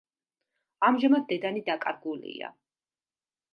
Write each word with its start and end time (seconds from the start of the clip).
ამჟამად 0.87 1.27
დედანი 1.33 1.63
დაკარგულია. 1.69 2.53